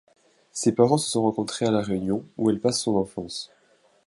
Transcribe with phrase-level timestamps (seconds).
[0.51, 3.51] Ses parents se sont rencontrés à La Réunion, où elle passe son enfance.